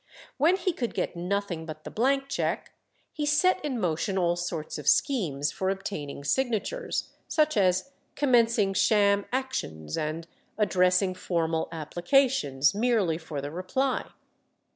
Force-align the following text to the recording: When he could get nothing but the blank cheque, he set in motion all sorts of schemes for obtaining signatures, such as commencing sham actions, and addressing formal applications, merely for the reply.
When 0.37 0.55
he 0.55 0.73
could 0.73 0.95
get 0.95 1.15
nothing 1.15 1.67
but 1.67 1.83
the 1.83 1.91
blank 1.91 2.27
cheque, 2.27 2.73
he 3.13 3.23
set 3.23 3.63
in 3.63 3.79
motion 3.79 4.17
all 4.17 4.35
sorts 4.35 4.79
of 4.79 4.87
schemes 4.89 5.51
for 5.51 5.69
obtaining 5.69 6.23
signatures, 6.23 7.13
such 7.27 7.55
as 7.55 7.91
commencing 8.15 8.73
sham 8.73 9.27
actions, 9.31 9.99
and 9.99 10.25
addressing 10.57 11.13
formal 11.13 11.69
applications, 11.71 12.73
merely 12.73 13.19
for 13.19 13.41
the 13.41 13.51
reply. 13.51 14.07